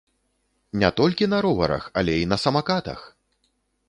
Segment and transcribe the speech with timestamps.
[0.83, 2.99] Не толькі на роварах, але і на самакатах!